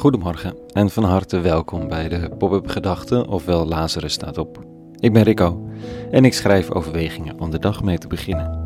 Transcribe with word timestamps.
Goedemorgen 0.00 0.54
en 0.72 0.90
van 0.90 1.04
harte 1.04 1.40
welkom 1.40 1.88
bij 1.88 2.08
de 2.08 2.30
Pop-up 2.38 2.66
Gedachten, 2.68 3.28
ofwel 3.28 3.66
Lazarus 3.66 4.12
staat 4.12 4.38
op. 4.38 4.64
Ik 4.98 5.12
ben 5.12 5.22
Rico 5.22 5.68
en 6.10 6.24
ik 6.24 6.34
schrijf 6.34 6.70
overwegingen 6.70 7.40
om 7.40 7.50
de 7.50 7.58
dag 7.58 7.82
mee 7.82 7.98
te 7.98 8.06
beginnen. 8.06 8.58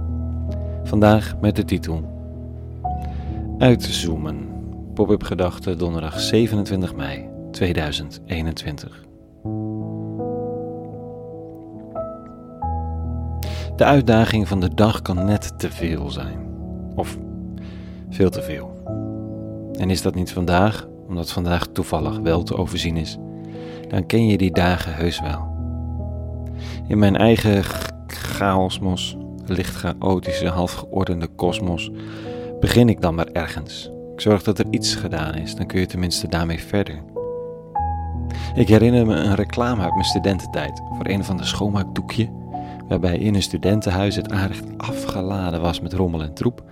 Vandaag 0.85 1.35
met 1.41 1.57
de 1.57 1.65
titel 1.65 2.03
Uitzoomen. 3.59 4.49
Pop-up 4.95 5.23
Gedachten 5.23 5.79
donderdag 5.79 6.21
27 6.21 6.95
mei 6.95 7.29
2021. 7.51 9.05
De 13.77 13.85
uitdaging 13.85 14.49
van 14.49 14.61
de 14.61 14.75
dag 14.75 15.03
kan 15.03 15.25
net 15.25 15.59
te 15.59 15.71
veel 15.71 16.11
zijn. 16.11 16.39
Of 16.95 17.19
veel 18.11 18.31
te 18.31 18.43
veel. 18.43 18.83
En 19.79 19.91
is 19.91 20.03
dat 20.03 20.15
niet 20.15 20.33
vandaag, 20.33 20.87
omdat 21.09 21.33
vandaag 21.33 21.67
toevallig 21.67 22.19
wel 22.19 22.43
te 22.43 22.57
overzien 22.57 22.97
is, 22.97 23.19
dan 23.89 24.07
ken 24.07 24.27
je 24.27 24.39
die 24.39 24.53
dagen 24.53 24.95
heus 24.95 25.21
wel. 25.21 25.53
In 26.89 26.99
mijn 26.99 27.17
eigen 27.17 27.65
chaosmos, 28.07 29.17
licht 29.47 29.75
chaotische, 29.75 30.49
half 30.49 30.73
geordende 30.73 31.27
kosmos, 31.27 31.91
begin 32.61 32.89
ik 32.89 33.01
dan 33.01 33.15
maar 33.15 33.29
ergens. 33.33 33.91
Ik 34.15 34.21
zorg 34.21 34.43
dat 34.43 34.59
er 34.59 34.67
iets 34.71 34.95
gedaan 34.95 35.35
is, 35.35 35.55
dan 35.55 35.67
kun 35.67 35.81
je 35.81 35.87
tenminste 35.87 36.29
daarmee 36.29 36.61
verder. 36.61 37.03
Ik 38.55 38.69
herinner 38.69 39.07
me 39.07 39.15
een 39.15 39.35
reclame 39.35 39.83
uit 39.83 39.93
mijn 39.93 40.05
studententijd 40.05 40.83
voor 40.97 41.07
een 41.07 41.25
van 41.25 41.37
de 41.37 41.45
schoonmaakdoekje, 41.45 42.31
waarbij 42.89 43.19
in 43.19 43.35
een 43.35 43.43
studentenhuis 43.43 44.17
het 44.17 44.33
aardig 44.33 44.61
afgeladen 44.77 45.61
was 45.61 45.81
met 45.81 45.93
rommel 45.93 46.23
en 46.23 46.35
troep 46.35 46.65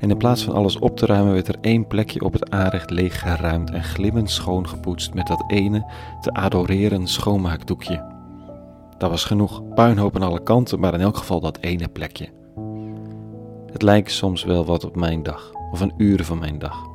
en 0.00 0.10
in 0.10 0.16
plaats 0.16 0.44
van 0.44 0.54
alles 0.54 0.78
op 0.78 0.96
te 0.96 1.06
ruimen 1.06 1.32
werd 1.32 1.48
er 1.48 1.58
één 1.60 1.86
plekje 1.86 2.20
op 2.20 2.32
het 2.32 2.50
aanrecht 2.50 2.90
leeggeruimd 2.90 3.70
en 3.70 3.84
glimmend 3.84 4.30
schoongepoetst 4.30 5.14
met 5.14 5.26
dat 5.26 5.44
ene 5.46 5.92
te 6.20 6.32
adoreren 6.32 7.06
schoonmaakdoekje. 7.06 8.04
Dat 8.98 9.10
was 9.10 9.24
genoeg, 9.24 9.62
puinhoop 9.74 10.16
aan 10.16 10.22
alle 10.22 10.42
kanten, 10.42 10.80
maar 10.80 10.94
in 10.94 11.00
elk 11.00 11.16
geval 11.16 11.40
dat 11.40 11.58
ene 11.58 11.88
plekje. 11.88 12.28
Het 13.72 13.82
lijkt 13.82 14.12
soms 14.12 14.44
wel 14.44 14.64
wat 14.64 14.84
op 14.84 14.96
mijn 14.96 15.22
dag, 15.22 15.52
of 15.72 15.80
een 15.80 15.94
uur 15.96 16.24
van 16.24 16.38
mijn 16.38 16.58
dag, 16.58 16.86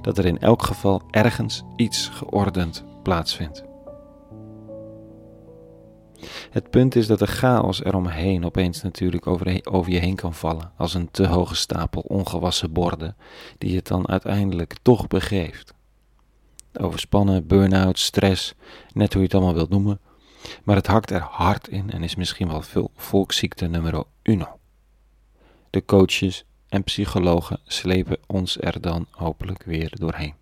dat 0.00 0.18
er 0.18 0.26
in 0.26 0.38
elk 0.38 0.62
geval 0.62 1.02
ergens 1.10 1.62
iets 1.76 2.08
geordend 2.08 2.84
plaatsvindt. 3.02 3.69
Het 6.50 6.70
punt 6.70 6.96
is 6.96 7.06
dat 7.06 7.18
de 7.18 7.26
chaos 7.26 7.84
eromheen 7.84 8.44
opeens 8.44 8.82
natuurlijk 8.82 9.26
over, 9.26 9.90
je 9.90 9.98
heen 9.98 10.14
kan 10.14 10.34
vallen, 10.34 10.72
als 10.76 10.94
een 10.94 11.10
te 11.10 11.26
hoge 11.26 11.54
stapel 11.54 12.00
ongewassen 12.00 12.72
borden, 12.72 13.16
die 13.58 13.76
het 13.76 13.86
dan 13.86 14.08
uiteindelijk 14.08 14.74
toch 14.82 15.08
begeeft. 15.08 15.74
Overspannen, 16.80 17.46
burn-out, 17.46 17.98
stress, 17.98 18.54
net 18.92 19.12
hoe 19.12 19.22
je 19.22 19.26
het 19.26 19.36
allemaal 19.36 19.54
wilt 19.54 19.70
noemen, 19.70 20.00
maar 20.64 20.76
het 20.76 20.86
hakt 20.86 21.10
er 21.10 21.20
hard 21.20 21.68
in 21.68 21.90
en 21.90 22.02
is 22.02 22.14
misschien 22.14 22.48
wel 22.48 22.62
veel 22.62 22.90
volksziekte 22.96 23.66
nummer 23.66 24.04
uno. 24.22 24.58
De 25.70 25.84
coaches 25.84 26.44
en 26.68 26.84
psychologen 26.84 27.60
slepen 27.64 28.18
ons 28.26 28.60
er 28.60 28.80
dan 28.80 29.06
hopelijk 29.10 29.62
weer 29.62 29.92
doorheen. 29.98 30.34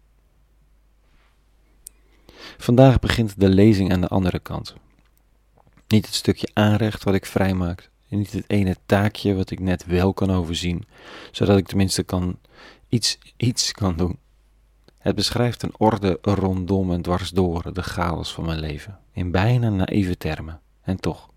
Vandaag 2.59 2.99
begint 2.99 3.41
de 3.41 3.49
lezing 3.49 3.93
aan 3.93 4.01
de 4.01 4.09
andere 4.09 4.39
kant, 4.39 4.75
niet 5.89 6.07
het 6.07 6.15
stukje 6.15 6.49
aanrecht 6.53 7.05
wat 7.05 7.15
ik 7.15 7.27
vrijmaak. 7.27 7.91
Niet 8.09 8.33
het 8.33 8.45
ene 8.47 8.77
taakje 8.87 9.35
wat 9.35 9.51
ik 9.51 9.61
net 9.61 9.87
wel 9.87 10.15
kan 10.15 10.31
overzien, 10.31 10.85
zodat 11.33 11.59
ik 11.59 11.67
tenminste 11.67 12.03
kan 12.03 12.39
iets, 12.89 13.19
iets 13.37 13.73
kan 13.73 13.97
doen. 13.97 14.19
Het 14.99 15.15
beschrijft 15.15 15.63
een 15.63 15.75
orde 15.79 16.19
rondom 16.23 16.93
en 16.93 17.03
dwars 17.03 17.31
door 17.31 17.73
de 17.73 17.83
chaos 17.83 18.33
van 18.33 18.45
mijn 18.45 18.59
leven, 18.59 18.99
in 19.13 19.31
bijna 19.31 19.69
naïeve 19.69 20.17
termen, 20.17 20.61
en 20.83 21.01
toch. 21.01 21.31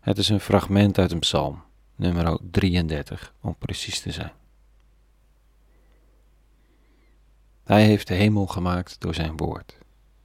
Het 0.00 0.18
is 0.18 0.28
een 0.28 0.40
fragment 0.40 0.98
uit 0.98 1.12
een 1.12 1.18
psalm, 1.18 1.62
nummer 1.96 2.38
33, 2.50 3.34
om 3.40 3.56
precies 3.58 4.00
te 4.00 4.12
zijn. 4.12 4.32
Hij 7.64 7.84
heeft 7.84 8.08
de 8.08 8.14
hemel 8.14 8.46
gemaakt 8.46 9.00
door 9.00 9.14
zijn 9.14 9.36
woord. 9.36 9.78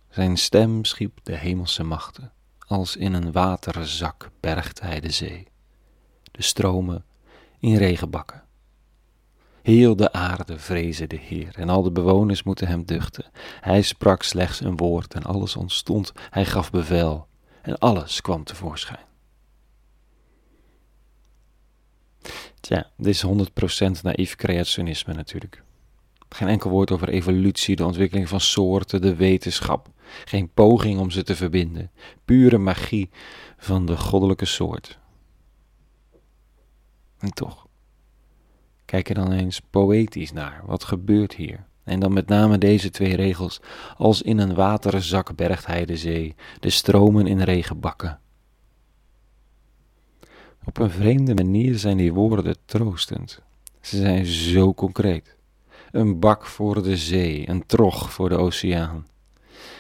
Zijn 0.10 0.38
stem 0.38 0.86
schiep 0.86 1.20
de 1.24 1.36
hemelse 1.36 1.84
machten 1.84 2.32
als 2.68 2.96
in 2.96 3.14
een 3.14 3.32
waterzak 3.32 4.30
bergt 4.40 4.82
hij 4.82 5.00
de 5.00 5.12
zee, 5.12 5.48
de 6.32 6.42
stromen 6.42 7.06
in 7.60 7.76
regenbakken. 7.76 8.44
Heel 9.62 9.96
de 9.96 10.12
aarde 10.12 10.60
vrezen 10.60 11.10
de 11.10 11.16
Heer 11.16 11.56
en 11.56 11.70
al 11.70 11.84
de 11.84 11.92
bewoners 11.92 12.44
moeten 12.44 12.68
hem 12.68 12.86
duchten. 12.86 13.26
Hij 13.62 13.82
sprak 13.82 14.24
slechts 14.24 14.60
een 14.60 14.78
woord 14.78 15.14
en 15.14 15.24
alles 15.24 15.56
ontstond. 15.56 16.12
Hij 16.30 16.46
gaf 16.46 16.72
bevel 16.72 17.28
en 17.62 17.78
alles 17.78 18.22
kwam 18.22 18.44
tevoorschijn. 18.44 19.06
Tja, 22.60 22.92
dit 22.98 23.08
is 23.08 23.26
100% 23.26 24.02
naïef 24.02 24.36
creationisme 24.36 25.14
natuurlijk. 25.14 25.64
Geen 26.30 26.48
enkel 26.48 26.70
woord 26.70 26.92
over 26.92 27.10
evolutie, 27.10 27.76
de 27.76 27.86
ontwikkeling 27.86 28.30
van 28.30 28.40
soorten, 28.40 29.02
de 29.02 29.16
wetenschap. 29.16 29.90
Geen 30.26 30.50
poging 30.54 31.00
om 31.00 31.10
ze 31.10 31.24
te 31.24 31.36
verbinden. 31.36 31.92
Pure 32.26 32.58
magie 32.58 33.10
van 33.58 33.86
de 33.86 33.98
goddelijke 33.98 34.46
soort. 34.46 35.00
En 37.18 37.34
toch, 37.34 37.68
kijk 38.86 39.10
er 39.10 39.16
dan 39.16 39.32
eens 39.32 39.62
poëtisch 39.70 40.32
naar. 40.32 40.62
Wat 40.66 40.84
gebeurt 40.84 41.34
hier? 41.34 41.66
En 41.84 42.00
dan 42.00 42.14
met 42.14 42.28
name 42.28 42.58
deze 42.58 42.90
twee 42.90 43.16
regels. 43.16 43.60
Als 43.98 44.22
in 44.22 44.38
een 44.38 44.56
waterzak 44.56 45.36
bergt 45.36 45.66
hij 45.66 45.86
de 45.86 45.98
zee, 45.98 46.36
de 46.60 46.70
stromen 46.70 47.28
in 47.28 47.42
regenbakken. 47.42 48.20
Op 50.66 50.78
een 50.78 50.90
vreemde 50.90 51.34
manier 51.34 51.78
zijn 51.78 51.98
die 51.98 52.14
woorden 52.14 52.58
troostend. 52.66 53.42
Ze 53.82 53.98
zijn 53.98 54.26
zo 54.26 54.74
concreet. 54.74 55.37
Een 55.92 56.20
bak 56.20 56.46
voor 56.46 56.84
de 56.84 56.98
zee, 56.98 57.50
een 57.50 57.66
trog 57.66 58.14
voor 58.14 58.30
de 58.30 58.38
oceaan. 58.38 59.06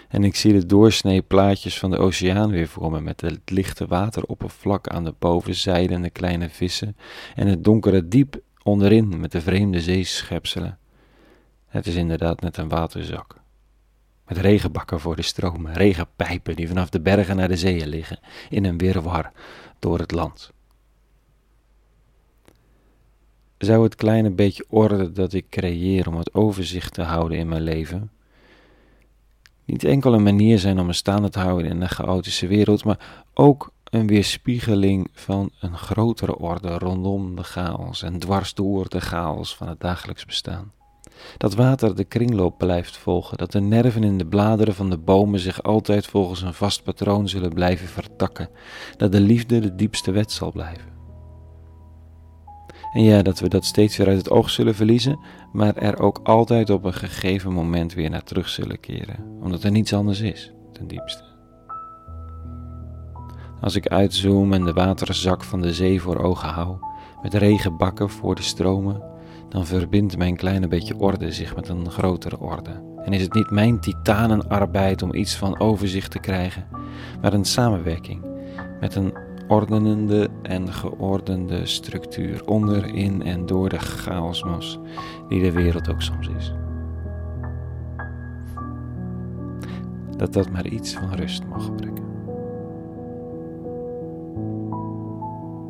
En 0.07 0.23
ik 0.23 0.35
zie 0.35 0.53
de 0.53 0.66
doorsnee 0.66 1.22
plaatjes 1.22 1.79
van 1.79 1.91
de 1.91 1.97
oceaan 1.97 2.50
weer 2.50 2.68
voor 2.68 2.91
me 2.91 3.01
met 3.01 3.22
het 3.22 3.40
lichte 3.45 3.88
wateroppervlak 3.88 4.88
aan 4.88 5.03
de 5.03 5.13
bovenzijde 5.19 5.94
en 5.94 6.01
de 6.01 6.09
kleine 6.09 6.50
vissen 6.50 6.97
en 7.35 7.47
het 7.47 7.63
donkere 7.63 8.07
diep 8.07 8.40
onderin 8.63 9.19
met 9.19 9.31
de 9.31 9.41
vreemde 9.41 9.81
zeeschepselen. 9.81 10.78
Het 11.68 11.88
is 11.88 11.95
inderdaad 11.95 12.41
net 12.41 12.57
een 12.57 12.69
waterzak. 12.69 13.35
Met 14.28 14.38
regenbakken 14.38 15.00
voor 15.00 15.16
de 15.16 15.22
stromen, 15.22 15.74
regenpijpen 15.74 16.56
die 16.56 16.68
vanaf 16.68 16.89
de 16.89 17.01
bergen 17.01 17.35
naar 17.35 17.47
de 17.47 17.57
zeeën 17.57 17.88
liggen, 17.88 18.19
in 18.50 18.66
een 18.66 18.78
wirwar 18.78 19.31
door 19.79 20.00
het 20.00 20.12
land. 20.12 20.51
Zou 23.57 23.84
het 23.84 23.95
kleine 23.95 24.31
beetje 24.31 24.66
orde 24.69 25.12
dat 25.12 25.34
ik 25.34 25.50
creëer 25.50 26.07
om 26.07 26.18
het 26.18 26.34
overzicht 26.34 26.94
te 26.94 27.01
houden 27.01 27.38
in 27.38 27.47
mijn 27.47 27.62
leven, 27.62 28.12
niet 29.66 29.84
enkel 29.84 30.13
een 30.13 30.23
manier 30.23 30.59
zijn 30.59 30.79
om 30.79 30.85
me 30.85 30.94
staande 30.94 31.29
te 31.29 31.40
houden 31.40 31.72
in 31.72 31.81
een 31.81 31.90
chaotische 31.90 32.47
wereld, 32.47 32.84
maar 32.84 33.23
ook 33.34 33.72
een 33.84 34.07
weerspiegeling 34.07 35.09
van 35.12 35.51
een 35.59 35.78
grotere 35.78 36.38
orde 36.38 36.78
rondom 36.78 37.35
de 37.35 37.44
chaos 37.44 38.03
en 38.03 38.19
dwars 38.19 38.53
door 38.53 38.90
de 38.90 39.01
chaos 39.01 39.56
van 39.56 39.68
het 39.68 39.79
dagelijks 39.79 40.25
bestaan. 40.25 40.72
Dat 41.38 41.56
water 41.56 41.95
de 41.95 42.03
kringloop 42.03 42.57
blijft 42.57 42.97
volgen, 42.97 43.38
dat 43.38 43.51
de 43.51 43.59
nerven 43.59 44.03
in 44.03 44.18
de 44.18 44.25
bladeren 44.25 44.74
van 44.74 44.89
de 44.89 44.97
bomen 44.97 45.39
zich 45.39 45.63
altijd 45.63 46.06
volgens 46.06 46.41
een 46.41 46.53
vast 46.53 46.84
patroon 46.84 47.29
zullen 47.29 47.53
blijven 47.53 47.88
vertakken, 47.88 48.50
dat 48.97 49.12
de 49.12 49.22
liefde 49.22 49.59
de 49.59 49.75
diepste 49.75 50.12
wet 50.12 50.31
zal 50.31 50.51
blijven. 50.51 50.96
En 52.97 53.03
ja, 53.03 53.21
dat 53.21 53.39
we 53.39 53.49
dat 53.49 53.65
steeds 53.65 53.97
weer 53.97 54.07
uit 54.07 54.17
het 54.17 54.29
oog 54.29 54.49
zullen 54.49 54.75
verliezen, 54.75 55.19
maar 55.51 55.75
er 55.75 55.99
ook 55.99 56.19
altijd 56.23 56.69
op 56.69 56.83
een 56.83 56.94
gegeven 56.94 57.53
moment 57.53 57.94
weer 57.94 58.09
naar 58.09 58.23
terug 58.23 58.49
zullen 58.49 58.79
keren, 58.79 59.15
omdat 59.41 59.63
er 59.63 59.71
niets 59.71 59.94
anders 59.94 60.19
is, 60.19 60.51
ten 60.73 60.88
diepste. 60.88 61.23
Als 63.61 63.75
ik 63.75 63.88
uitzoom 63.88 64.53
en 64.53 64.65
de 64.65 64.73
waterzak 64.73 65.44
van 65.44 65.61
de 65.61 65.73
zee 65.73 66.01
voor 66.01 66.17
ogen 66.17 66.49
hou, 66.49 66.77
met 67.21 67.33
regenbakken 67.33 68.09
voor 68.09 68.35
de 68.35 68.41
stromen, 68.41 69.01
dan 69.50 69.65
verbindt 69.65 70.17
mijn 70.17 70.35
kleine 70.35 70.67
beetje 70.67 70.97
orde 70.97 71.31
zich 71.31 71.55
met 71.55 71.67
een 71.67 71.91
grotere 71.91 72.39
orde. 72.39 72.81
En 73.03 73.13
is 73.13 73.21
het 73.21 73.33
niet 73.33 73.51
mijn 73.51 73.79
titanenarbeid 73.79 75.01
om 75.01 75.13
iets 75.13 75.35
van 75.35 75.59
overzicht 75.59 76.11
te 76.11 76.19
krijgen, 76.19 76.67
maar 77.21 77.33
een 77.33 77.45
samenwerking 77.45 78.25
met 78.79 78.95
een 78.95 79.26
ordenende 79.47 80.29
en 80.41 80.73
geordende 80.73 81.65
structuur 81.65 82.41
onder, 82.45 82.95
in 82.95 83.23
en 83.23 83.45
door 83.45 83.69
de 83.69 83.79
chaosmos 83.79 84.79
die 85.27 85.41
de 85.41 85.51
wereld 85.51 85.89
ook 85.89 86.01
soms 86.01 86.29
is. 86.38 86.53
Dat 90.17 90.33
dat 90.33 90.49
maar 90.49 90.67
iets 90.67 90.94
van 90.94 91.13
rust 91.13 91.44
mag 91.45 91.75
brengen. 91.75 92.05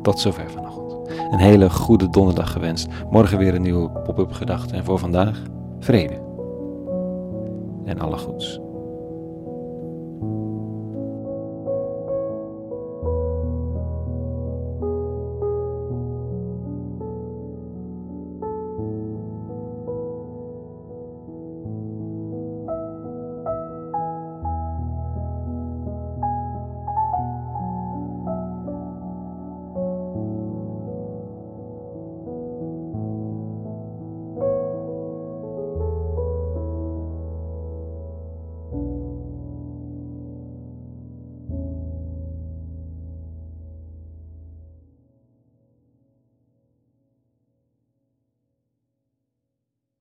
Tot 0.02 0.18
zover 0.18 0.50
vanochtend. 0.50 1.10
Een 1.30 1.38
hele 1.38 1.70
goede 1.70 2.10
donderdag 2.10 2.52
gewenst. 2.52 2.88
Morgen 3.10 3.38
weer 3.38 3.54
een 3.54 3.62
nieuwe 3.62 3.90
pop-up 3.90 4.32
gedachte 4.32 4.74
en 4.74 4.84
voor 4.84 4.98
vandaag 4.98 5.42
vrede. 5.78 6.26
en 7.84 8.00
alle 8.00 8.18
goeds. 8.18 8.60